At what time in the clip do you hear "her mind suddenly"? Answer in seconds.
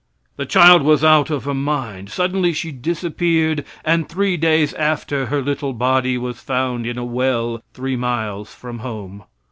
1.43-2.53